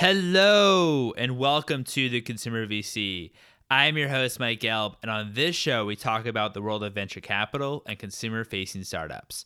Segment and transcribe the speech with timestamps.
[0.00, 3.32] Hello, and welcome to the Consumer VC.
[3.68, 6.94] I'm your host, Mike Gelb, and on this show, we talk about the world of
[6.94, 9.44] venture capital and consumer facing startups.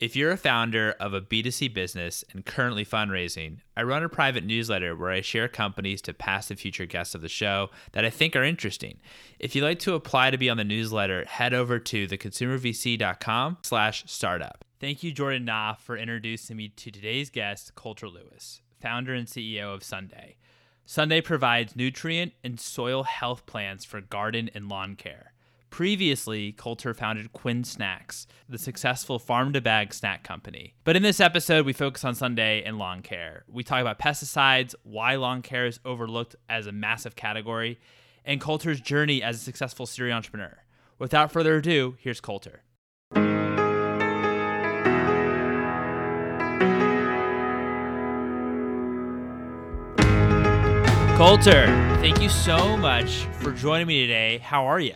[0.00, 4.42] If you're a founder of a B2C business and currently fundraising, I run a private
[4.42, 8.10] newsletter where I share companies to past and future guests of the show that I
[8.10, 8.98] think are interesting.
[9.38, 14.02] If you'd like to apply to be on the newsletter, head over to theconsumervc.com slash
[14.08, 14.64] startup.
[14.80, 19.72] Thank you, Jordan Nof, for introducing me to today's guest, Coulter Lewis, founder and CEO
[19.72, 20.36] of Sunday.
[20.84, 25.32] Sunday provides nutrient and soil health plans for garden and lawn care.
[25.70, 30.74] Previously, Coulter founded Quinn Snacks, the successful farm to bag snack company.
[30.84, 33.44] But in this episode, we focus on Sunday and lawn care.
[33.48, 37.78] We talk about pesticides, why lawn care is overlooked as a massive category,
[38.24, 40.58] and Coulter's journey as a successful serial entrepreneur.
[40.98, 42.64] Without further ado, here's Coulter.
[51.16, 51.66] Coulter,
[52.00, 54.38] thank you so much for joining me today.
[54.38, 54.94] How are you?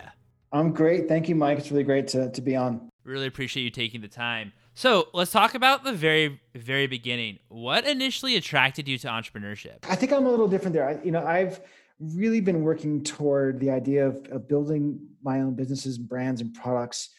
[0.51, 1.07] I'm great.
[1.07, 1.59] Thank you, Mike.
[1.59, 2.89] It's really great to, to be on.
[3.03, 4.51] Really appreciate you taking the time.
[4.73, 7.39] So let's talk about the very, very beginning.
[7.49, 9.77] What initially attracted you to entrepreneurship?
[9.89, 10.89] I think I'm a little different there.
[10.89, 11.61] I, you know, I've
[11.99, 17.09] really been working toward the idea of, of building my own businesses, brands, and products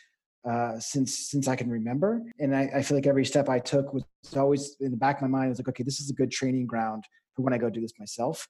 [0.49, 2.21] uh, since since I can remember.
[2.39, 4.05] And I, I, feel like every step I took was
[4.37, 5.47] always in the back of my mind.
[5.47, 7.81] I was like, okay, this is a good training ground for when I go do
[7.81, 8.47] this myself.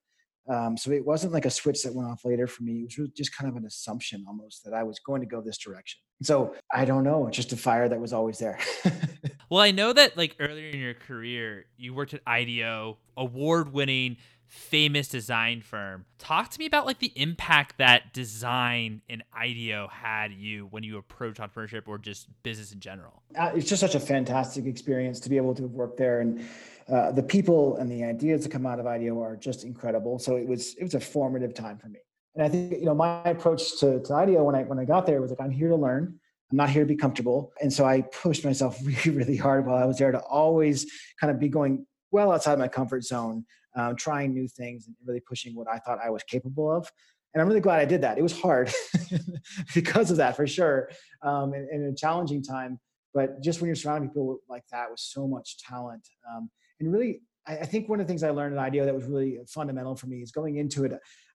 [0.49, 2.81] Um, so it wasn't like a switch that went off later for me.
[2.81, 5.41] It was really just kind of an assumption almost that I was going to go
[5.41, 6.01] this direction.
[6.23, 7.27] So I don't know.
[7.27, 8.59] It's just a fire that was always there.
[9.51, 14.17] well, I know that like earlier in your career, you worked at IDEO, award winning,
[14.47, 16.07] famous design firm.
[16.19, 20.97] Talk to me about like the impact that design and IDEO had you when you
[20.97, 23.23] approach entrepreneurship or just business in general.
[23.39, 26.43] Uh, it's just such a fantastic experience to be able to work there and
[26.93, 30.19] uh, the people and the ideas that come out of IDEO are just incredible.
[30.19, 32.01] So it was it was a formative time for me.
[32.35, 35.07] And I think you know my approach to, to IDEO when I when I got
[35.07, 36.19] there was like I'm here to learn.
[36.51, 37.53] I'm not here to be comfortable.
[37.61, 40.91] And so I pushed myself really really hard while I was there to always
[41.21, 43.45] kind of be going well outside my comfort zone,
[43.77, 46.91] um, trying new things and really pushing what I thought I was capable of.
[47.35, 48.17] And I'm really glad I did that.
[48.17, 48.73] It was hard
[49.75, 50.91] because of that for sure,
[51.23, 52.81] um, and, and, a challenging time.
[53.13, 56.51] But just when you're surrounded people like that with so much talent, um,
[56.81, 59.39] and really I, think one of the things I learned at IDEO that was really
[59.49, 60.93] fundamental for me is going into it.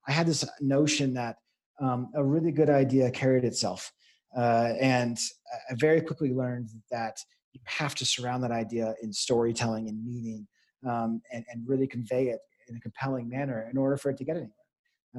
[0.07, 1.37] I had this notion that
[1.81, 3.91] um, a really good idea carried itself,
[4.37, 5.17] uh, and
[5.69, 7.17] I very quickly learned that
[7.53, 10.47] you have to surround that idea in storytelling and meaning,
[10.87, 14.23] um, and, and really convey it in a compelling manner in order for it to
[14.23, 14.51] get anywhere.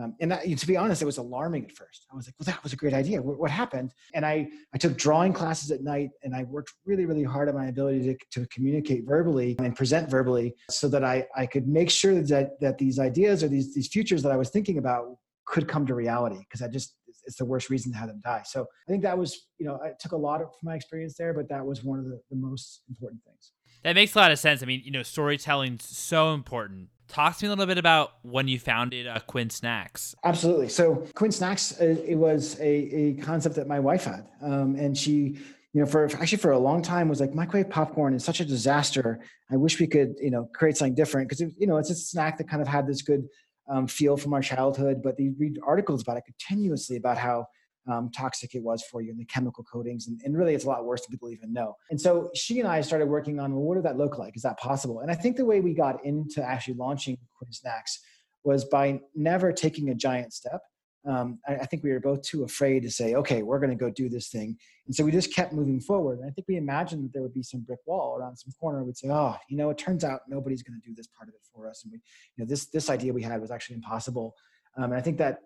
[0.00, 2.06] Um, and that, to be honest, it was alarming at first.
[2.12, 3.22] I was like, well, that was a great idea.
[3.22, 3.94] What, what, happened?
[4.12, 7.54] And I, I took drawing classes at night and I worked really, really hard on
[7.54, 11.90] my ability to, to communicate verbally and present verbally so that I, I could make
[11.90, 15.16] sure that, that these ideas or these, these futures that I was thinking about
[15.46, 18.42] could come to reality because I just, it's the worst reason to have them die.
[18.44, 21.14] So I think that was, you know, I took a lot of, from my experience
[21.16, 23.52] there, but that was one of the, the most important things.
[23.84, 24.62] That makes a lot of sense.
[24.62, 28.48] I mean, you know, storytelling's so important Talk to me a little bit about when
[28.48, 30.14] you founded uh, Quinn Snacks.
[30.24, 30.68] Absolutely.
[30.68, 34.96] So Quinn Snacks, uh, it was a, a concept that my wife had, um, and
[34.96, 35.38] she,
[35.72, 38.44] you know, for actually for a long time was like microwave popcorn is such a
[38.44, 39.20] disaster.
[39.50, 42.38] I wish we could, you know, create something different because you know it's a snack
[42.38, 43.28] that kind of had this good
[43.68, 47.46] um, feel from our childhood, but they read articles about it continuously about how
[47.86, 50.08] um, toxic it was for you and the chemical coatings.
[50.08, 51.76] And, and, really, it's a lot worse than people even know.
[51.90, 54.36] And so she and I started working on well, what did that look like?
[54.36, 55.00] Is that possible?
[55.00, 58.00] And I think the way we got into actually launching Quinn Snacks
[58.44, 60.60] was by never taking a giant step.
[61.06, 63.76] Um, I, I, think we were both too afraid to say, okay, we're going to
[63.76, 64.56] go do this thing.
[64.86, 66.20] And so we just kept moving forward.
[66.20, 68.82] And I think we imagined that there would be some brick wall around some corner.
[68.82, 71.34] We'd say, oh, you know, it turns out nobody's going to do this part of
[71.34, 71.82] it for us.
[71.84, 74.34] And we, you know, this, this idea we had was actually impossible.
[74.78, 75.40] Um, and I think that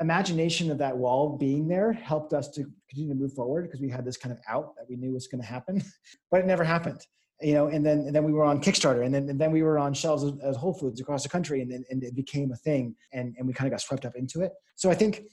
[0.00, 3.88] imagination of that wall being there helped us to continue to move forward because we
[3.88, 5.82] had this kind of out that we knew was going to happen,
[6.30, 7.00] but it never happened.
[7.42, 9.62] You know, and then and then we were on Kickstarter, and then and then we
[9.62, 12.56] were on shelves at Whole Foods across the country, and then and it became a
[12.56, 14.52] thing, and and we kind of got swept up into it.
[14.74, 15.24] So I think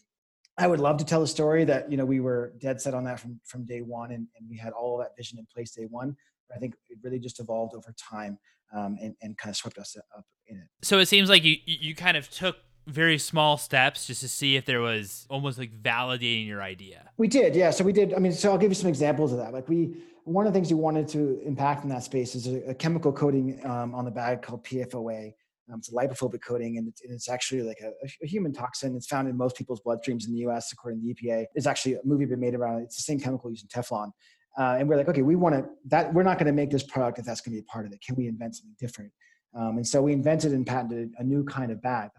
[0.57, 3.06] I would love to tell a story that you know we were dead set on
[3.06, 5.88] that from from day one, and, and we had all that vision in place day
[5.89, 6.16] one.
[6.54, 8.38] I think it really just evolved over time,
[8.75, 10.68] um, and and kind of swept us up in it.
[10.81, 12.57] So it seems like you you kind of took
[12.88, 17.09] very small steps just to see if there was almost like validating your idea.
[17.18, 17.71] We did, yeah.
[17.71, 18.13] So we did.
[18.13, 19.53] I mean, so I'll give you some examples of that.
[19.53, 19.95] Like we,
[20.25, 23.12] one of the things we wanted to impact in that space is a, a chemical
[23.12, 25.33] coating um, on the bag called PFOA.
[25.71, 27.91] Um, it's a lipophobic coating, and it's, and it's actually like a,
[28.21, 28.95] a, human toxin.
[28.97, 30.74] It's found in most people's bloodstreams in the U.S.
[30.74, 31.45] according to the EPA.
[31.56, 32.83] There's actually a movie been made around it.
[32.83, 34.12] It's the same chemical used in Teflon.
[34.57, 36.13] Uh, and we're like, okay, we want to that.
[36.13, 37.94] We're not going to make this product if that's going to be a part of
[37.94, 38.01] it.
[38.06, 39.12] Can we invent something different?
[39.56, 42.09] Um, and so we invented and patented a new kind of bag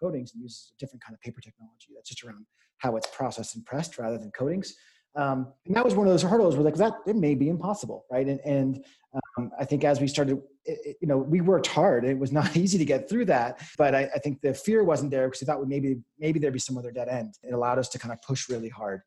[0.00, 2.46] coatings and uses a different kind of paper technology that's just around
[2.78, 4.74] how it's processed and pressed rather than coatings.
[5.16, 8.04] Um, and that was one of those hurdles where like that it may be impossible,
[8.10, 8.26] right?
[8.26, 8.84] And, and
[9.36, 12.04] um, I think as we started, it, you know, we worked hard.
[12.04, 15.10] It was not easy to get through that, but I, I think the fear wasn't
[15.10, 17.34] there because we thought maybe maybe there'd be some other dead end.
[17.42, 19.00] It allowed us to kind of push really hard.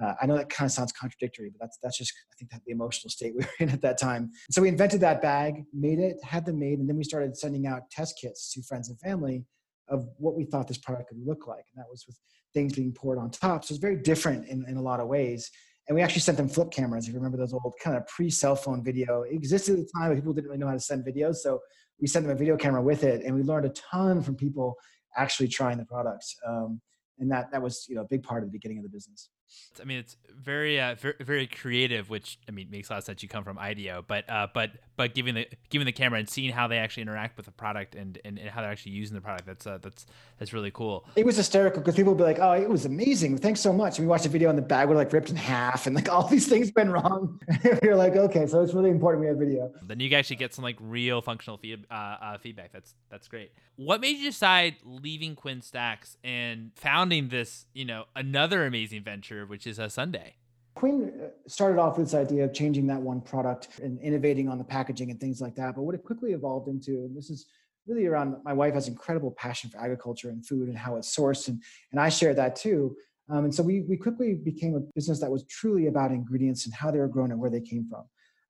[0.00, 2.62] Uh, I know that kind of sounds contradictory, but that's that's just I think that
[2.64, 4.30] the emotional state we were in at that time.
[4.50, 7.66] So we invented that bag, made it, had them made, and then we started sending
[7.66, 9.44] out test kits to friends and family
[9.88, 12.18] of what we thought this product could look like, and that was with
[12.54, 13.64] things being poured on top.
[13.64, 15.50] So it's very different in, in a lot of ways.
[15.88, 17.06] And we actually sent them flip cameras.
[17.06, 20.10] If you remember those old kind of pre-cell phone video, it existed at the time,
[20.10, 21.36] but people didn't really know how to send videos.
[21.36, 21.60] So
[22.00, 24.74] we sent them a video camera with it, and we learned a ton from people
[25.16, 26.36] actually trying the products.
[26.46, 26.80] Um,
[27.18, 29.30] and that that was you know a big part of the beginning of the business.
[29.80, 33.04] I mean, it's very, uh, very, very creative, which I mean makes a lot of
[33.04, 33.22] sense.
[33.22, 36.52] You come from IDEO, but uh, but but giving the giving the camera and seeing
[36.52, 39.20] how they actually interact with the product and, and, and how they're actually using the
[39.20, 40.06] product, that's uh, that's
[40.38, 41.06] that's really cool.
[41.16, 43.38] It was hysterical because people would be like, "Oh, it was amazing!
[43.38, 45.36] Thanks so much." And we watched a video, and the bag would like ripped in
[45.36, 47.40] half, and like all these things went wrong.
[47.82, 50.54] we are like, "Okay, so it's really important we have video." Then you actually get
[50.54, 52.72] some like real functional feed, uh, uh, feedback.
[52.72, 53.52] That's that's great.
[53.76, 59.37] What made you decide leaving Quinn Snacks and founding this, you know, another amazing venture?
[59.46, 60.36] Which is a Sunday.
[60.74, 64.58] Quinn uh, started off with this idea of changing that one product and innovating on
[64.58, 65.74] the packaging and things like that.
[65.74, 67.46] But what it quickly evolved into, and this is
[67.86, 71.48] really around my wife has incredible passion for agriculture and food and how it's sourced,
[71.48, 72.96] and, and I share that too.
[73.30, 76.74] Um, and so we, we quickly became a business that was truly about ingredients and
[76.74, 78.04] how they were grown and where they came from.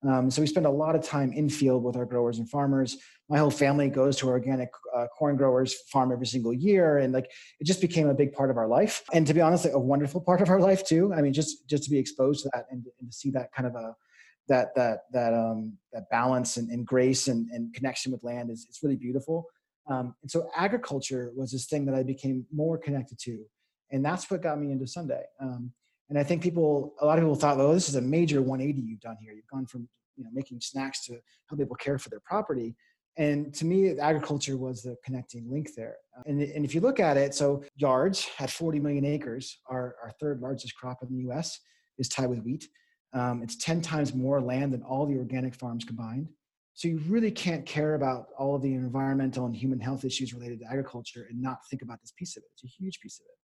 [0.07, 2.97] Um, so we spend a lot of time in field with our growers and farmers.
[3.27, 7.29] My whole family goes to organic uh, corn growers farm every single year, and like
[7.59, 9.03] it just became a big part of our life.
[9.13, 11.13] And to be honest, like, a wonderful part of our life too.
[11.13, 13.67] I mean, just just to be exposed to that and, and to see that kind
[13.67, 13.93] of a
[14.47, 18.65] that that that um that balance and, and grace and, and connection with land is
[18.69, 19.45] it's really beautiful.
[19.87, 23.43] Um, and so agriculture was this thing that I became more connected to,
[23.91, 25.23] and that's what got me into Sunday.
[25.41, 25.73] Um,
[26.09, 28.81] and I think people, a lot of people thought, well, this is a major 180
[28.81, 29.33] you've done here.
[29.33, 31.13] You've gone from you know making snacks to
[31.47, 32.75] help people care for their property.
[33.17, 35.97] And to me, agriculture was the connecting link there.
[36.25, 40.11] And, and if you look at it, so yards at 40 million acres, our, our
[40.21, 41.59] third largest crop in the US
[41.97, 42.69] is tied with wheat.
[43.13, 46.29] Um, it's 10 times more land than all the organic farms combined.
[46.75, 50.59] So you really can't care about all of the environmental and human health issues related
[50.59, 52.49] to agriculture and not think about this piece of it.
[52.53, 53.37] It's a huge piece of it.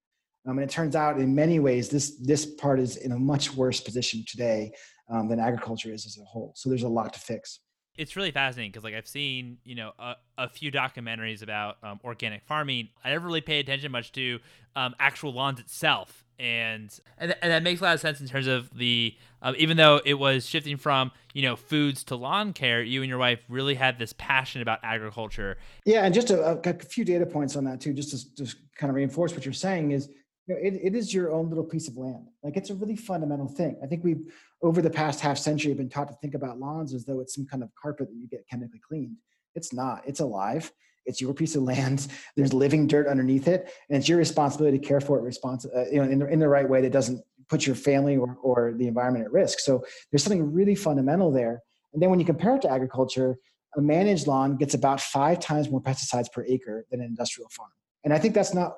[0.48, 3.54] Um, and it turns out, in many ways, this this part is in a much
[3.54, 4.72] worse position today
[5.10, 6.54] um, than agriculture is as a whole.
[6.56, 7.60] So there's a lot to fix.
[7.98, 12.00] It's really fascinating because, like, I've seen you know a, a few documentaries about um,
[12.04, 12.90] organic farming.
[13.04, 14.40] I never really paid attention much to
[14.76, 18.48] um, actual lawns itself, and, and and that makes a lot of sense in terms
[18.48, 22.84] of the um, even though it was shifting from you know foods to lawn care,
[22.84, 25.58] you and your wife really had this passion about agriculture.
[25.86, 28.92] Yeah, and just a, a few data points on that too, just to just kind
[28.92, 30.10] of reinforce what you're saying is
[30.54, 32.28] know, it, it is your own little piece of land.
[32.44, 33.80] Like it's a really fundamental thing.
[33.84, 34.32] I think we've
[34.62, 37.46] over the past half century been taught to think about lawns as though it's some
[37.46, 39.18] kind of carpet that you get chemically cleaned.
[39.56, 40.04] It's not.
[40.06, 40.72] It's alive.
[41.06, 42.08] It's your piece of land.
[42.36, 45.24] There's living dirt underneath it, and it's your responsibility to care for it.
[45.24, 48.18] Respons- uh, you know, in the, in the right way that doesn't put your family
[48.18, 49.60] or, or the environment at risk.
[49.60, 51.62] So there's something really fundamental there.
[51.94, 53.38] And then when you compare it to agriculture,
[53.78, 57.70] a managed lawn gets about five times more pesticides per acre than an industrial farm
[58.06, 58.78] and I think that's not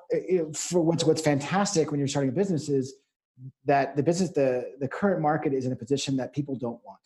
[0.54, 2.94] for what's what's fantastic when you're starting a business is
[3.66, 6.98] that the business the the current market is in a position that people don't want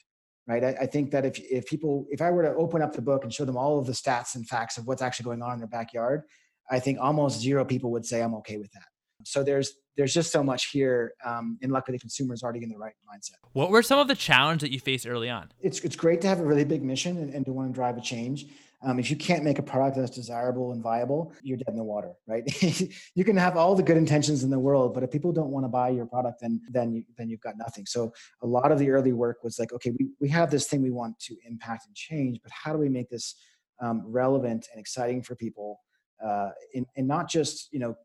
[0.48, 0.64] right?
[0.64, 3.22] I, I, think that if if people if i were to open up the book
[3.22, 5.58] and show them all of the stats and facts of what's actually going on in
[5.58, 6.22] their backyard
[6.70, 8.86] i think almost zero people would say i'm okay with that.
[9.24, 12.70] So there's there's just so much here um, and luckily the consumer is already in
[12.70, 13.36] the right mindset.
[13.52, 15.52] What were some of the challenges that you faced early on?
[15.60, 17.98] It's, it's great to have a really big mission and, and to want to drive
[17.98, 18.46] a change
[18.84, 21.84] um, if you can't make a product that's desirable and viable, you're dead in the
[21.84, 22.42] water, right?
[23.14, 25.64] you can have all the good intentions in the world, but if people don't want
[25.64, 27.86] to buy your product, then then you, then you've got nothing.
[27.86, 28.12] So
[28.42, 30.90] a lot of the early work was like, okay, we, we have this thing we
[30.90, 33.36] want to impact and change, but how do we make this
[33.80, 35.80] um, relevant and exciting for people,
[36.24, 37.96] uh, in, and not just you know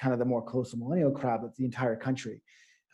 [0.00, 2.40] kind of the more close to millennial crowd, but the entire country.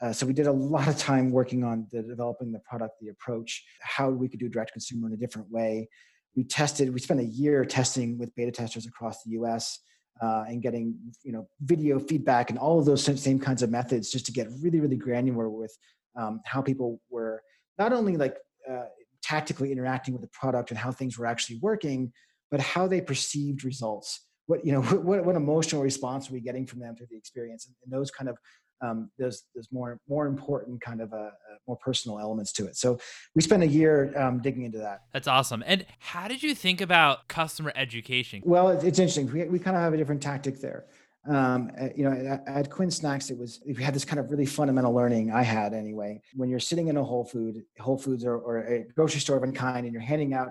[0.02, 3.08] Uh, so we did a lot of time working on the developing the product, the
[3.08, 5.88] approach, how we could do direct consumer in a different way,
[6.36, 9.80] we tested we spent a year testing with beta testers across the us
[10.22, 14.10] uh, and getting you know video feedback and all of those same kinds of methods
[14.10, 15.76] just to get really really granular with
[16.16, 17.42] um, how people were
[17.78, 18.36] not only like
[18.70, 18.84] uh,
[19.22, 22.12] tactically interacting with the product and how things were actually working
[22.50, 24.26] but how they perceived results.
[24.46, 27.66] What you know what, what emotional response were we getting from them through the experience
[27.66, 28.38] and, and those kind of
[28.80, 31.32] um, there's there's more more important kind of a, a,
[31.66, 32.76] more personal elements to it.
[32.76, 32.98] So
[33.34, 35.02] we spent a year um, digging into that.
[35.12, 35.62] That's awesome.
[35.66, 38.42] And how did you think about customer education?
[38.44, 39.30] Well, it's, it's interesting.
[39.30, 40.86] We we kind of have a different tactic there.
[41.28, 44.30] Um, uh, you know, at, at Quinn Snacks, it was we had this kind of
[44.30, 45.32] really fundamental learning.
[45.32, 46.20] I had anyway.
[46.34, 49.42] When you're sitting in a Whole Food, Whole Foods, or, or a grocery store of
[49.42, 50.50] any kind, and you're handing out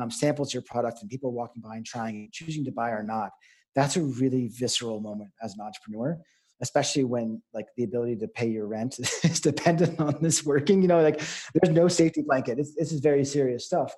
[0.00, 2.90] um, samples of your product, and people are walking by and trying choosing to buy
[2.90, 3.30] or not,
[3.76, 6.18] that's a really visceral moment as an entrepreneur
[6.62, 10.88] especially when like the ability to pay your rent is dependent on this working you
[10.88, 11.20] know like
[11.54, 12.58] there's no safety blanket.
[12.58, 13.94] It's, this is very serious stuff.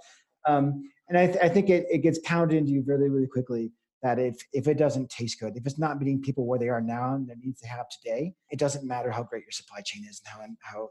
[0.47, 3.73] Um, and I, th- I think it, it gets pounded into you really really quickly
[4.03, 6.81] that if if it doesn't taste good if it's not meeting people where they are
[6.81, 10.05] now and their needs they have today it doesn't matter how great your supply chain
[10.09, 10.89] is and how how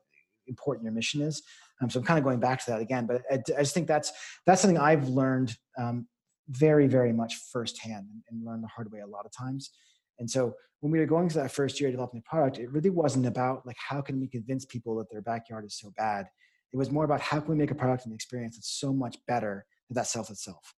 [0.48, 1.42] important your mission is.
[1.82, 3.88] Um, so i'm kind of going back to that again but i, I just think
[3.88, 4.12] that's
[4.46, 6.08] that's something i've learned um,
[6.50, 9.72] very very much firsthand and, and learned the hard way a lot of times
[10.20, 12.90] and so when we were going through that first year developing the product, it really
[12.90, 16.28] wasn't about like how can we convince people that their backyard is so bad.
[16.72, 19.18] It was more about how can we make a product and experience that's so much
[19.28, 20.76] better than that sells itself.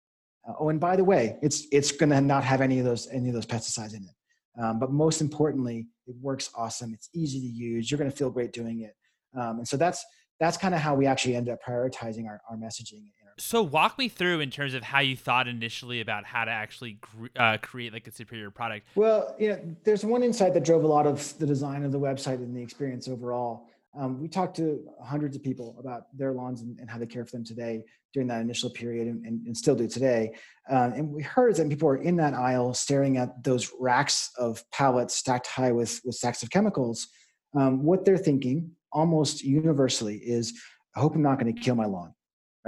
[0.47, 3.07] Uh, oh, and by the way, it's it's going to not have any of those
[3.11, 4.61] any of those pesticides in it.
[4.61, 6.93] Um, but most importantly, it works awesome.
[6.93, 7.89] It's easy to use.
[7.89, 8.95] You're going to feel great doing it.
[9.37, 10.05] Um, and so that's
[10.39, 13.03] that's kind of how we actually ended up prioritizing our, our messaging
[13.39, 16.99] so walk me through in terms of how you thought initially about how to actually
[17.37, 18.87] uh, create like a superior product.
[18.95, 22.35] Well, know, there's one insight that drove a lot of the design of the website
[22.35, 23.67] and the experience overall.
[23.97, 27.25] Um, we talked to hundreds of people about their lawns and, and, how they care
[27.25, 30.33] for them today during that initial period and, and, and still do today.
[30.69, 34.63] Um, and we heard that people are in that aisle staring at those racks of
[34.69, 37.07] pallets stacked high with, with stacks of chemicals.
[37.55, 40.53] Um, what they're thinking almost universally is,
[40.95, 42.13] I hope I'm not going to kill my lawn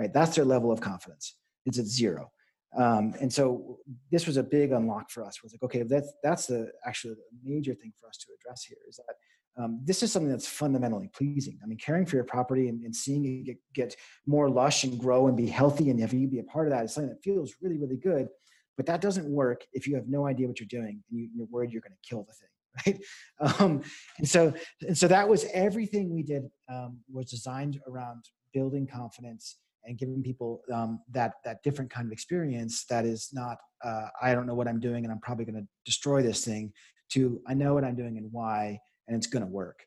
[0.01, 0.13] right?
[0.13, 1.35] That's their level of confidence.
[1.65, 2.31] It's at zero.
[2.75, 3.79] Um, and so
[4.11, 5.43] this was a big unlock for us.
[5.43, 8.77] Was like, okay, that's that's the actually the major thing for us to address here
[8.89, 9.15] is that
[9.61, 11.59] um, this is something that's fundamentally pleasing.
[11.61, 14.97] I mean, caring for your property and, and seeing it get, get, more lush and
[14.97, 17.21] grow and be healthy and have you be a part of that is something that
[17.21, 18.29] feels really, really good.
[18.77, 21.47] But that doesn't work if you have no idea what you're doing and you, are
[21.51, 22.47] worried you're going to kill the thing.
[23.41, 23.59] Right.
[23.59, 23.81] Um,
[24.17, 24.53] and so,
[24.87, 30.21] and so that was everything we did um, was designed around building confidence and giving
[30.21, 34.55] people um, that that different kind of experience that is not uh, I don't know
[34.55, 36.71] what I'm doing and I'm probably going to destroy this thing
[37.13, 39.79] to I know what I'm doing and why and it's going to work.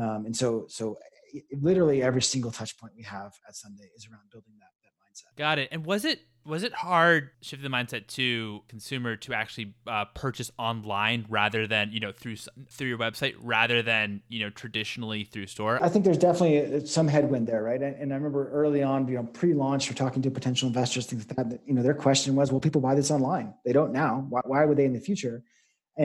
[0.00, 0.96] Um, and so so
[1.60, 5.36] literally every single touch point we have at Sunday is around building that that mindset.
[5.36, 5.68] Got it.
[5.72, 10.50] And was it was it hard shifting the mindset to consumer to actually uh, purchase
[10.58, 12.36] online rather than you know through
[12.68, 15.82] through your website rather than you know traditionally through store?
[15.82, 17.80] I think there's definitely uh, some headwind there, right?
[17.80, 21.26] And, and I remember early on, you know, pre-launch, we're talking to potential investors, things
[21.28, 21.60] like that, that.
[21.66, 23.54] You know, their question was, "Well, people buy this online?
[23.64, 24.26] They don't now.
[24.28, 25.42] Why, why would they in the future?"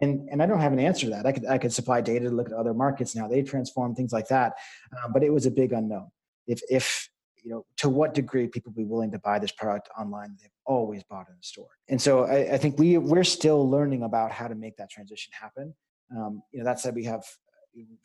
[0.01, 1.25] And and I don't have an answer to that.
[1.25, 3.27] I could I could supply data to look at other markets now.
[3.27, 4.53] They transform things like that,
[5.03, 6.09] um, but it was a big unknown.
[6.45, 7.09] If if
[7.43, 10.49] you know to what degree people be willing to buy this product online that they've
[10.65, 11.69] always bought in the store.
[11.89, 15.31] And so i, I think we we're still learning about how to make that transition
[15.39, 15.73] happen.
[16.15, 17.25] Um, you know that said we have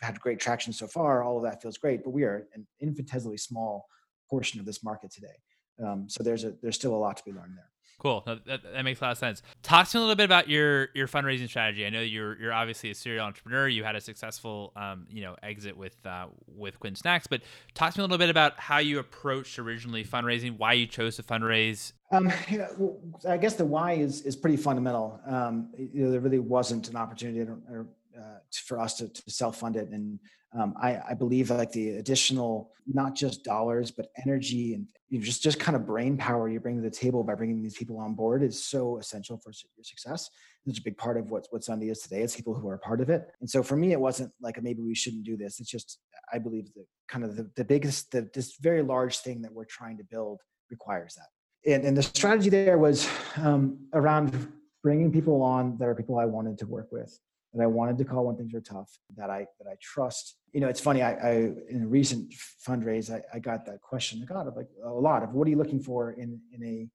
[0.01, 1.23] had great traction so far.
[1.23, 3.87] All of that feels great but we are an infinitesimally small
[4.29, 5.39] portion of this market today.
[5.83, 7.72] Um, so there's a there's still a lot to be learned there
[8.03, 8.25] Cool.
[8.27, 9.43] That, that, that, makes a lot of sense.
[9.63, 11.87] Talk to me a little bit about your your fundraising strategy.
[11.87, 13.69] I know you're you're obviously a serial entrepreneur.
[13.69, 17.43] You had a successful um, you know exit with uh, with Quinn Snacks, but
[17.75, 21.15] talk to me a little bit about how you approached originally fundraising, why you chose
[21.15, 21.93] to fundraise.
[22.11, 22.33] Um,
[22.77, 25.21] well, I guess the why is is pretty fundamental.
[25.25, 27.87] Um, you know, there really wasn't an opportunity or,
[28.19, 30.19] uh, for us to, to self fund it, and
[30.59, 34.87] um, I, I, believe like the additional not just dollars but energy and
[35.23, 37.99] just just kind of brain power you bring to the table by bringing these people
[37.99, 40.29] on board is so essential for your success.
[40.67, 42.23] It's a big part of what what sunday is today.
[42.23, 43.31] It's people who are part of it.
[43.41, 45.61] And so for me it wasn't like maybe we shouldn't do this.
[45.61, 45.99] It's just
[46.33, 49.65] i believe the kind of the, the biggest the, this very large thing that we're
[49.65, 50.41] trying to build
[50.71, 51.73] requires that.
[51.73, 56.25] And, and the strategy there was um, around bringing people on that are people i
[56.25, 57.19] wanted to work with
[57.55, 60.37] that I wanted to call when things are tough, that I that I trust.
[60.53, 61.03] You know, it's funny.
[61.03, 61.33] I, I
[61.69, 62.33] in a recent
[62.67, 64.23] fundraise, I, I got that question.
[64.23, 66.89] I got like a lot of what are you looking for in in a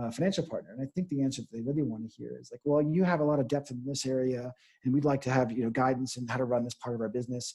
[0.00, 0.72] uh, financial partner?
[0.72, 3.04] And I think the answer that they really want to hear is like, well, you
[3.04, 4.52] have a lot of depth in this area,
[4.84, 7.00] and we'd like to have you know guidance in how to run this part of
[7.00, 7.54] our business.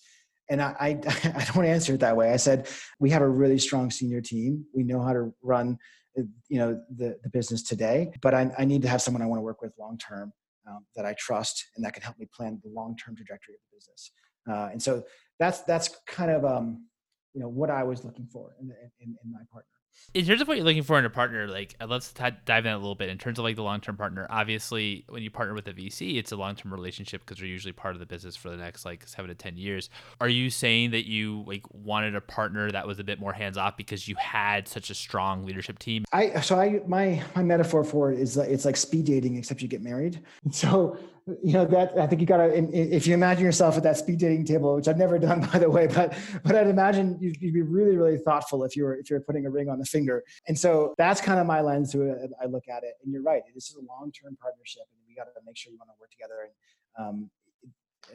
[0.50, 0.90] And I, I,
[1.36, 2.32] I don't answer it that way.
[2.32, 2.68] I said
[3.00, 4.66] we have a really strong senior team.
[4.74, 5.78] We know how to run,
[6.18, 8.12] uh, you know, the the business today.
[8.22, 10.34] But I, I need to have someone I want to work with long term
[10.70, 13.78] um, that I trust and that can help me plan the long-term trajectory of the
[13.78, 14.12] business.
[14.50, 15.04] Uh, and so
[15.40, 16.86] that's that's kind of um,
[17.34, 19.79] you know what I was looking for in, in, in my partner.
[20.14, 22.72] In terms of what you're looking for in a partner, like to t- dive in
[22.72, 24.26] a little bit in terms of like the long term partner.
[24.30, 27.74] Obviously, when you partner with a VC, it's a long term relationship because they're usually
[27.74, 29.90] part of the business for the next like seven to ten years.
[30.20, 33.58] Are you saying that you like wanted a partner that was a bit more hands
[33.58, 36.06] off because you had such a strong leadership team?
[36.12, 39.68] I so I my my metaphor for it is it's like speed dating except you
[39.68, 40.22] get married.
[40.52, 40.98] So
[41.44, 44.46] you know that I think you gotta if you imagine yourself at that speed dating
[44.46, 47.62] table, which I've never done by the way, but but I'd imagine you'd, you'd be
[47.62, 50.24] really really thoughtful if you were if you're putting a ring on the finger.
[50.48, 52.32] And so that's kind of my lens to it.
[52.42, 53.42] I look at it, and you're right.
[53.54, 56.00] This is a long term partnership, and we got to make sure you want to
[56.00, 56.50] work together.
[56.98, 57.30] And um,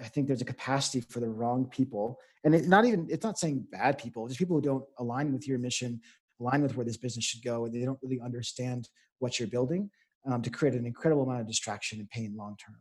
[0.03, 3.39] I think there's a capacity for the wrong people, and it's not even it's not
[3.39, 6.01] saying bad people, just people who don't align with your mission,
[6.41, 9.91] align with where this business should go, and they don't really understand what you're building.
[10.27, 12.77] Um, to create an incredible amount of distraction and pain long term.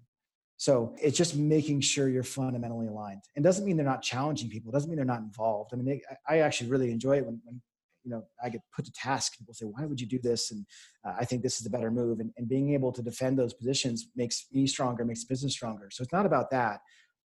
[0.63, 3.23] So it's just making sure you're fundamentally aligned.
[3.35, 4.71] And doesn't mean they're not challenging people.
[4.71, 5.71] It doesn't mean they're not involved.
[5.73, 7.61] I mean, they, I actually really enjoy it when, when
[8.05, 9.37] you know I get put to task.
[9.37, 10.65] People say, "Why would you do this?" And
[11.05, 12.21] uh, I think this is the better move.
[12.21, 15.89] And, and being able to defend those positions makes me stronger, makes business stronger.
[15.91, 16.79] So it's not about that.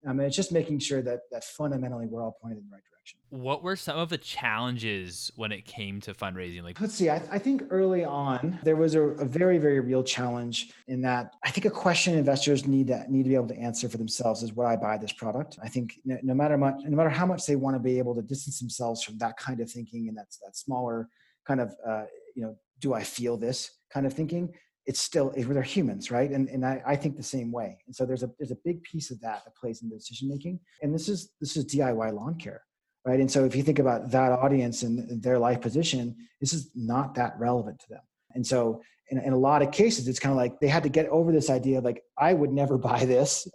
[0.09, 2.83] I mean, it's just making sure that that fundamentally we're all pointed in the right
[2.91, 2.96] direction.
[3.31, 6.63] What were some of the challenges when it came to fundraising?
[6.63, 7.11] Like, let's see.
[7.11, 11.35] I, I think early on there was a, a, very, very real challenge in that
[11.45, 14.43] I think a question investors need to need to be able to answer for themselves
[14.43, 17.27] is, "Would I buy this product?" I think no, no matter much, no matter how
[17.27, 20.17] much they want to be able to distance themselves from that kind of thinking and
[20.17, 21.09] that's that smaller
[21.47, 24.53] kind of, uh, you know, "Do I feel this?" kind of thinking
[24.87, 28.07] it's still they're humans right and, and I, I think the same way and so
[28.07, 31.09] there's a there's a big piece of that that plays into decision making and this
[31.09, 32.63] is this is diy lawn care
[33.07, 33.21] right?
[33.21, 37.15] And so if you think about that audience and their life position this is not
[37.15, 38.03] that relevant to them.
[38.35, 40.91] And so in, in a lot of cases it's kind of like they had to
[40.91, 43.49] get over this idea of like i would never buy this.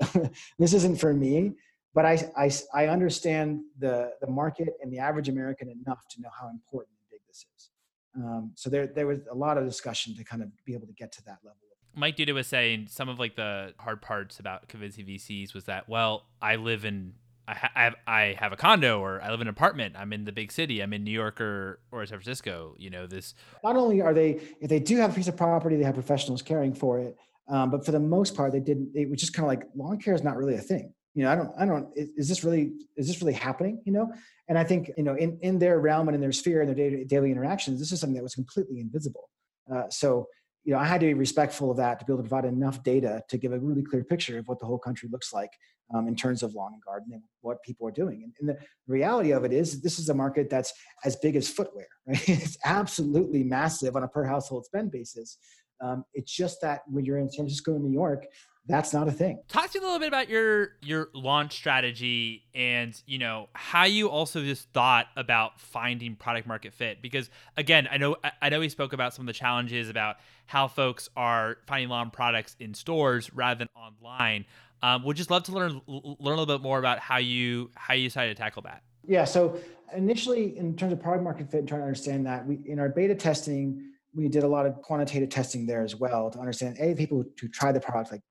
[0.57, 1.51] This isn't for me.
[1.93, 6.29] But I, I i understand the the market and the average american enough to know
[6.39, 7.69] how important and big this is.
[8.15, 10.93] Um, so there, there was a lot of discussion to kind of be able to
[10.93, 11.57] get to that level.
[11.93, 15.89] Mike Duda was saying some of like the hard parts about convincing VCs was that,
[15.89, 17.13] well, I live in,
[17.51, 19.95] I, ha- I have, I have a condo or I live in an apartment.
[19.97, 20.81] I'm in the big city.
[20.81, 22.75] I'm in New York or, or San Francisco.
[22.77, 23.35] You know, this.
[23.63, 26.41] Not only are they, if they do have a piece of property, they have professionals
[26.41, 27.17] caring for it.
[27.49, 28.91] Um, but for the most part, they didn't.
[28.95, 30.93] It was just kind of like lawn care is not really a thing.
[31.13, 31.89] You know, I don't, I don't.
[31.95, 33.81] Is this really, is this really happening?
[33.85, 34.13] You know,
[34.47, 36.75] and I think, you know, in, in their realm and in their sphere and their
[36.75, 39.29] daily, daily interactions, this is something that was completely invisible.
[39.69, 40.27] Uh, so,
[40.63, 42.81] you know, I had to be respectful of that to be able to provide enough
[42.83, 45.51] data to give a really clear picture of what the whole country looks like
[45.93, 48.23] um, in terms of lawn and garden and what people are doing.
[48.23, 50.73] And, and, the reality of it is, this is a market that's
[51.05, 51.87] as big as footwear.
[52.07, 52.29] Right?
[52.29, 55.37] it's absolutely massive on a per household spend basis.
[55.81, 58.25] Um, it's just that when you're in San Francisco and New York,
[58.67, 59.41] that's not a thing.
[59.47, 63.85] Talk to me a little bit about your your launch strategy and you know how
[63.85, 68.59] you also just thought about finding product market fit because again I know I know
[68.59, 72.73] we spoke about some of the challenges about how folks are finding lawn products in
[72.75, 74.45] stores rather than online.
[74.83, 77.93] Um, would just love to learn learn a little bit more about how you how
[77.93, 78.81] you decided to tackle that.
[79.05, 79.25] Yeah.
[79.25, 79.59] So
[79.95, 82.89] initially, in terms of product market fit, and trying to understand that, we in our
[82.89, 86.93] beta testing we did a lot of quantitative testing there as well to understand a
[86.95, 88.21] people who try the product like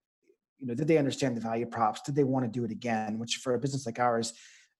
[0.60, 2.02] you know, did they understand the value props?
[2.02, 3.18] Did they want to do it again?
[3.18, 4.34] Which for a business like ours,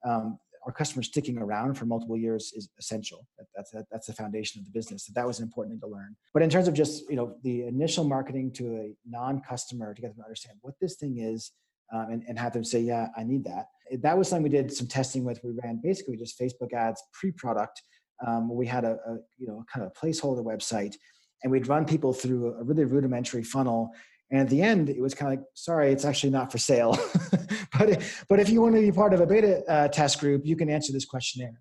[0.07, 3.27] um, our customers sticking around for multiple years is essential.
[3.39, 5.07] That, that's a, that's the foundation of the business.
[5.07, 6.17] So that was an important thing to learn.
[6.35, 10.09] But in terms of just you know the initial marketing to a non-customer to get
[10.09, 11.53] them to understand what this thing is,
[11.93, 13.67] um, and, and have them say, yeah, I need that.
[14.03, 15.41] That was something we did some testing with.
[15.43, 17.83] We ran basically just Facebook ads pre-product.
[18.27, 20.95] Um, we had a, a you know kind of a placeholder website,
[21.43, 23.91] and we'd run people through a really rudimentary funnel
[24.31, 26.97] and at the end, it was kind of like, sorry, it's actually not for sale.
[27.79, 30.57] but, but if you want to be part of a beta uh, test group, you
[30.57, 31.61] can answer this questionnaire.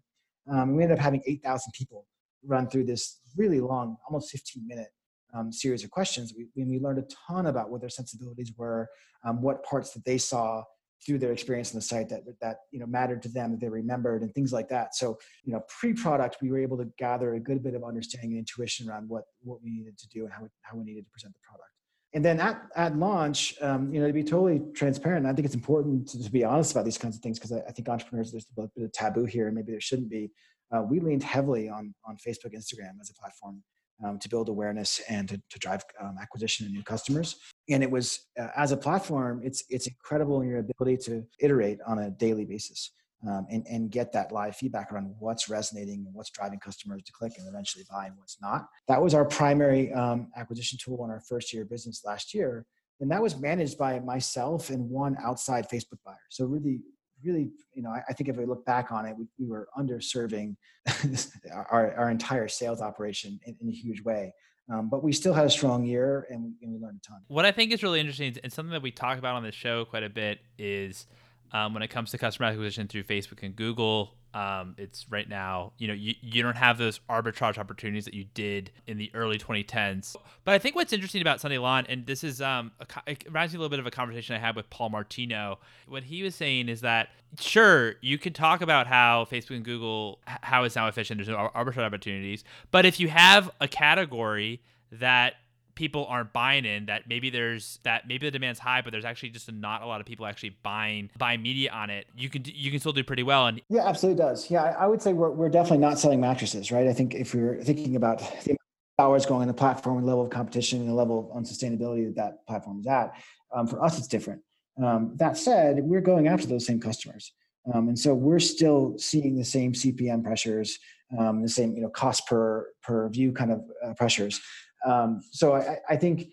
[0.52, 2.06] Um, we ended up having 8,000 people
[2.46, 4.90] run through this really long, almost 15 minute
[5.34, 6.34] um, series of questions.
[6.36, 8.88] We, we learned a ton about what their sensibilities were,
[9.26, 10.64] um, what parts that they saw
[11.06, 13.70] through their experience on the site that that you know mattered to them that they
[13.70, 17.40] remembered and things like that so you know pre-product we were able to gather a
[17.40, 20.44] good bit of understanding and intuition around what what we needed to do and how
[20.44, 21.72] we, how we needed to present the product
[22.14, 25.56] and then at, at launch, um, you know, to be totally transparent, I think it's
[25.56, 28.32] important to, to be honest about these kinds of things because I, I, think entrepreneurs,
[28.32, 30.32] there's a bit of taboo here and maybe there shouldn't be.
[30.72, 33.62] Uh, we leaned heavily on, on Facebook, Instagram as a platform
[34.04, 37.36] um, to build awareness and to, to drive um, acquisition and new customers.
[37.70, 41.80] And it was, uh, as a platform, it's, it's incredible in your ability to iterate
[41.86, 42.92] on a daily basis
[43.28, 47.12] um, and, and get that live feedback around what's resonating and what's driving customers to
[47.12, 48.68] click and eventually buy and what's not.
[48.88, 52.66] That was our primary um, acquisition tool in our first year of business last year.
[53.02, 56.18] And that was managed by myself and one outside Facebook buyer.
[56.30, 56.82] So really
[57.24, 59.68] really, you know, I, I, think if we look back on it, we, we were
[59.78, 60.56] underserving
[61.70, 64.34] our, our entire sales operation in, in a huge way.
[64.72, 67.22] Um, but we still had a strong year and we, and we, learned a ton.
[67.28, 69.84] What I think is really interesting and something that we talk about on the show
[69.86, 71.08] quite a bit is
[71.52, 74.16] um, when it comes to customer acquisition through Facebook and Google.
[74.32, 78.26] Um, it's right now, you know, you, you don't have those arbitrage opportunities that you
[78.36, 80.16] did in the early 2010s.
[80.44, 83.54] But I think what's interesting about Sunday Lawn, and this is, um, a, it reminds
[83.54, 85.58] me a little bit of a conversation I had with Paul Martino.
[85.88, 87.10] What he was saying is that,
[87.40, 91.50] sure, you can talk about how Facebook and Google, how it's now efficient, there's no
[91.56, 92.44] arbitrage opportunities.
[92.70, 95.36] But if you have a category that
[95.80, 99.30] people aren't buying in that maybe there's that maybe the demand's high but there's actually
[99.30, 102.06] just not a lot of people actually buying buying media on it.
[102.18, 104.52] You can you can still do pretty well and yeah absolutely does.
[104.52, 106.86] Yeah i would say we're, we're definitely not selling mattresses right?
[106.86, 108.58] I think if you're thinking about the
[109.00, 112.06] hours going on the platform and the level of competition and the level of unsustainability
[112.08, 113.14] that that platform is at
[113.56, 114.42] um, for us it's different.
[114.84, 117.32] Um, that said we're going after those same customers.
[117.74, 120.78] Um, and so we're still seeing the same cpm pressures
[121.18, 124.42] um, the same you know cost per per view kind of uh, pressures
[124.86, 126.28] um, so I, I, think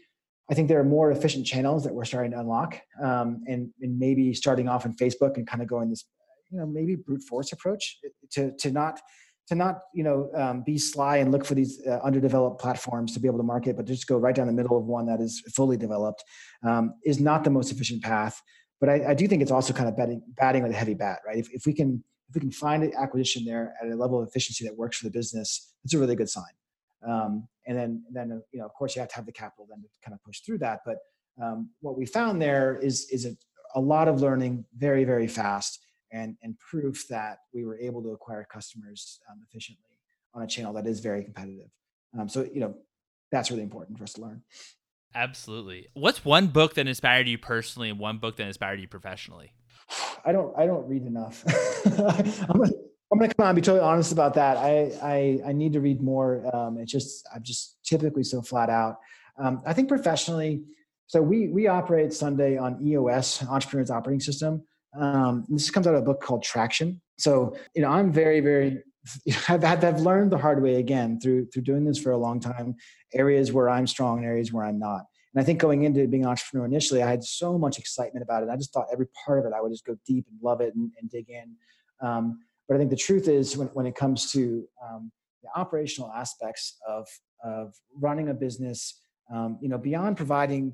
[0.51, 3.99] I think there are more efficient channels that we're starting to unlock, um, and, and
[3.99, 6.05] maybe starting off in Facebook and kind of going this,
[6.51, 7.99] you know, maybe brute force approach
[8.33, 9.01] to to not
[9.49, 13.21] to not you know um, be sly and look for these uh, underdeveloped platforms to
[13.21, 15.43] be able to market, but just go right down the middle of one that is
[15.55, 16.23] fully developed
[16.65, 18.41] um, is not the most efficient path.
[18.81, 21.21] But I, I, do think it's also kind of betting, batting with a heavy bat,
[21.27, 21.39] right?
[21.39, 24.29] If, if we can if we can find an acquisition there at a level of
[24.29, 26.45] efficiency that works for the business, it's a really good sign.
[27.07, 29.67] Um, and then, then uh, you know, of course, you have to have the capital
[29.69, 30.81] then to kind of push through that.
[30.85, 30.99] But
[31.43, 33.37] um, what we found there is is a,
[33.75, 35.81] a lot of learning, very very fast,
[36.13, 39.85] and and proof that we were able to acquire customers um, efficiently
[40.35, 41.71] on a channel that is very competitive.
[42.19, 42.75] Um, so you know,
[43.31, 44.43] that's really important for us to learn.
[45.15, 45.89] Absolutely.
[45.95, 49.53] What's one book that inspired you personally, and one book that inspired you professionally?
[50.25, 50.57] I don't.
[50.59, 51.45] I don't read enough.
[52.49, 52.71] I'm, a,
[53.13, 54.57] I'm gonna come on and be totally honest about that.
[54.57, 56.45] I I, I need to read more.
[56.55, 58.97] Um, it's just I'm just typically so flat out.
[59.39, 60.63] Um, I think professionally,
[61.07, 64.65] so we we operate Sunday on EOS, Entrepreneur's Operating System.
[64.99, 67.01] Um, this comes out of a book called Traction.
[67.19, 68.83] So you know I'm very very
[69.49, 72.75] I've, I've learned the hard way again through through doing this for a long time.
[73.15, 75.03] Areas where I'm strong and areas where I'm not.
[75.33, 78.43] And I think going into being an entrepreneur initially, I had so much excitement about
[78.43, 78.49] it.
[78.49, 80.75] I just thought every part of it I would just go deep and love it
[80.75, 81.55] and, and dig in.
[82.01, 85.11] Um, but I think the truth is, when, when it comes to um,
[85.43, 87.07] the operational aspects of,
[87.45, 89.01] of running a business,
[89.33, 90.73] um, you know, beyond providing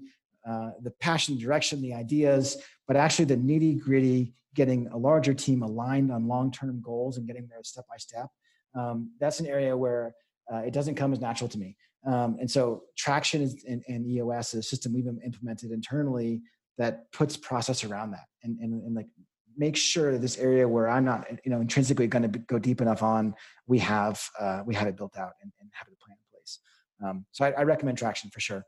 [0.49, 5.63] uh, the passion, direction, the ideas, but actually the nitty gritty, getting a larger team
[5.63, 8.27] aligned on long term goals and getting there step by step.
[8.75, 10.15] Um, that's an area where
[10.53, 11.77] uh, it doesn't come as natural to me.
[12.07, 16.43] Um, and so, traction is, and, EOS is a system we've implemented internally
[16.79, 19.07] that puts process around that and, and, and like
[19.57, 22.81] make sure that this area where I'm not, you know, intrinsically going to go deep
[22.81, 23.35] enough on,
[23.67, 26.59] we have uh, we have it built out and, and have a plan in place.
[27.05, 28.65] Um, so I, I, recommend Traction for sure.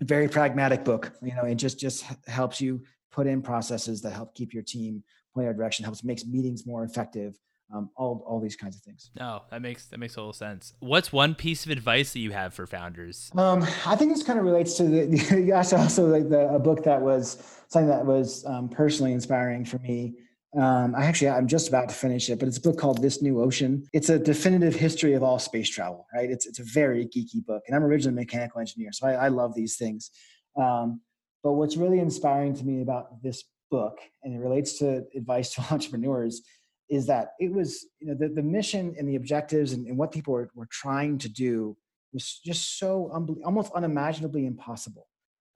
[0.00, 4.34] Very pragmatic book, you know, it just just helps you put in processes that help
[4.34, 7.38] keep your team point our direction, helps makes meetings more effective,
[7.72, 9.10] um, all all these kinds of things.
[9.18, 10.74] No, that makes that makes a total sense.
[10.80, 13.30] What's one piece of advice that you have for founders?
[13.36, 16.58] Um, I think this kind of relates to the you asked also like the a
[16.58, 20.14] book that was something that was um, personally inspiring for me.
[20.56, 23.22] Um, I actually I'm just about to finish it, but it's a book called This
[23.22, 23.88] New Ocean.
[23.92, 26.06] It's a definitive history of all space travel.
[26.14, 26.30] Right?
[26.30, 29.28] It's it's a very geeky book, and I'm originally a mechanical engineer, so I, I
[29.28, 30.10] love these things.
[30.56, 31.00] Um,
[31.42, 35.64] but what's really inspiring to me about this book, and it relates to advice to
[35.72, 36.42] entrepreneurs
[36.90, 40.12] is that it was you know the, the mission and the objectives and, and what
[40.12, 41.76] people were, were trying to do
[42.12, 43.10] was just so
[43.44, 45.08] almost unimaginably impossible.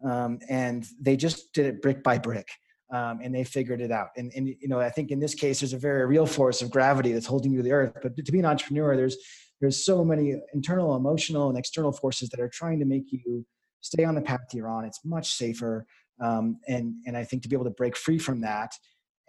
[0.05, 2.49] Um, and they just did it brick by brick
[2.93, 4.09] um, and they figured it out.
[4.17, 6.71] And, and you know i think in this case there's a very real force of
[6.71, 7.93] gravity that's holding you to the earth.
[8.03, 9.17] But to be an entrepreneur there's
[9.61, 13.45] there's so many internal emotional and external forces that are trying to make you
[13.81, 14.85] stay on the path you're on.
[14.85, 15.87] It's much safer
[16.21, 18.73] um, and and i think to be able to break free from that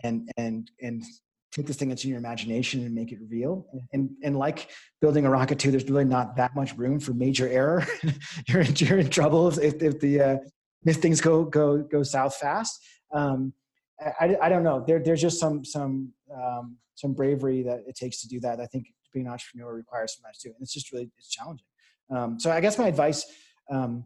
[0.03, 1.03] and and and
[1.51, 3.65] take this thing that's in your imagination and make it real.
[3.93, 4.69] And and like
[5.01, 7.85] building a rocket too, there's really not that much room for major error.
[8.47, 10.37] you're in, you're in trouble if if the uh,
[10.85, 12.79] if things go go go south fast.
[13.13, 13.53] Um,
[13.99, 14.83] I, I don't know.
[14.85, 18.59] There there's just some some um, some bravery that it takes to do that.
[18.59, 21.65] I think being an entrepreneur requires so much too, and it's just really it's challenging.
[22.11, 23.25] Um, so I guess my advice.
[23.69, 24.03] Um,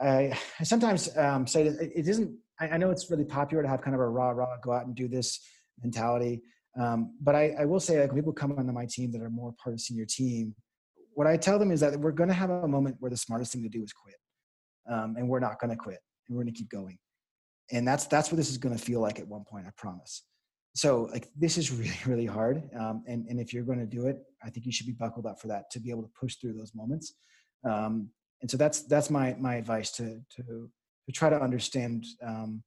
[0.00, 2.36] I, I sometimes um, say that it isn't.
[2.58, 4.86] I, I know it's really popular to have kind of a raw, raw, go out
[4.86, 5.40] and do this
[5.80, 6.42] mentality.
[6.80, 9.54] Um, but I, I, will say, like, people come onto my team that are more
[9.62, 10.54] part of senior team,
[11.14, 13.52] what I tell them is that we're going to have a moment where the smartest
[13.52, 14.16] thing to do is quit,
[14.90, 16.98] um, and we're not going to quit, and we're going to keep going,
[17.70, 19.66] and that's that's what this is going to feel like at one point.
[19.66, 20.22] I promise.
[20.74, 24.06] so like this is really really hard um, and, and if you're going to do
[24.06, 26.36] it i think you should be buckled up for that to be able to push
[26.36, 27.14] through those moments
[27.68, 28.08] um,
[28.40, 30.70] and so that's that's my my advice to to
[31.06, 32.62] to try to understand um,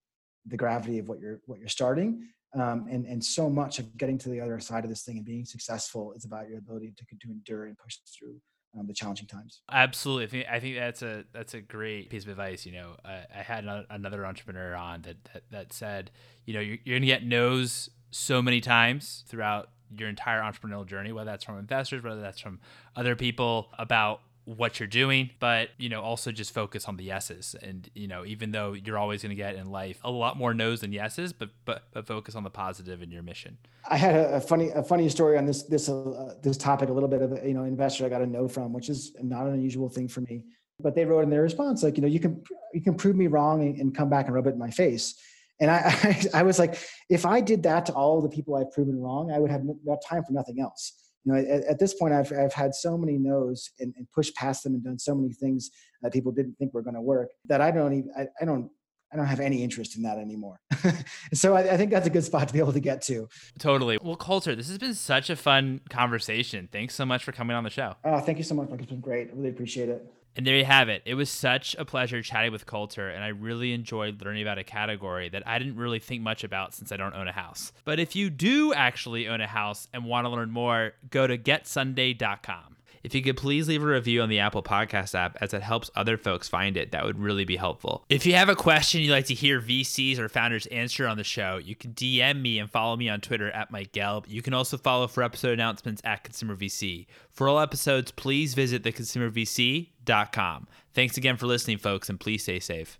[0.45, 4.17] the gravity of what you're what you're starting um, and and so much of getting
[4.19, 7.05] to the other side of this thing and being successful is about your ability to
[7.05, 8.35] to endure and push through
[8.77, 9.61] um, the challenging times.
[9.71, 12.65] Absolutely, I think that's a that's a great piece of advice.
[12.65, 16.11] You know, I, I had another entrepreneur on that that, that said,
[16.45, 20.85] you know, you're, you're going to get no's so many times throughout your entire entrepreneurial
[20.85, 22.59] journey, whether that's from investors, whether that's from
[22.95, 27.55] other people about what you're doing, but you know, also just focus on the yeses.
[27.61, 30.53] And you know, even though you're always going to get in life a lot more
[30.53, 33.57] no's than yeses, but but but focus on the positive in your mission.
[33.89, 36.89] I had a, funny a funny story on this this uh, this topic.
[36.89, 39.47] A little bit of you know investor I got a no from, which is not
[39.47, 40.43] an unusual thing for me.
[40.79, 43.27] But they wrote in their response like, you know, you can you can prove me
[43.27, 45.15] wrong and, and come back and rub it in my face.
[45.59, 45.77] And I,
[46.33, 46.77] I, I was like,
[47.09, 49.99] if I did that to all the people I've proven wrong, I would have no
[50.07, 53.17] time for nothing else you know, at, at, this point, I've, I've had so many
[53.17, 56.73] no's and, and, pushed past them and done so many things that people didn't think
[56.73, 58.69] were going to work that I don't even, I, I, don't,
[59.11, 60.59] I don't have any interest in that anymore.
[61.33, 63.27] so I, I, think that's a good spot to be able to get to.
[63.57, 63.97] Totally.
[64.01, 66.69] Well, Coulter, this has been such a fun conversation.
[66.71, 67.95] Thanks so much for coming on the show.
[68.03, 68.81] Oh, thank you so much, Mike.
[68.81, 69.29] It's been great.
[69.29, 70.05] I really appreciate it.
[70.35, 71.01] And there you have it.
[71.05, 74.65] It was such a pleasure chatting with Coulter, and I really enjoyed learning about a
[74.65, 77.71] category that I didn't really think much about since I don't own a house.
[77.85, 81.37] But if you do actually own a house and want to learn more, go to
[81.37, 82.74] getsunday.com.
[83.05, 85.91] If you could please leave a review on the Apple Podcast app as it helps
[85.95, 88.03] other folks find it, that would really be helpful.
[88.09, 91.23] If you have a question you'd like to hear VCs or founders answer on the
[91.23, 94.25] show, you can DM me and follow me on Twitter at Mike Gelb.
[94.27, 97.05] You can also follow for episode announcements at Consumer VC.
[97.29, 100.67] For all episodes, please visit theconsumervc.com.
[100.95, 102.97] Thanks again for listening, folks, and please stay safe.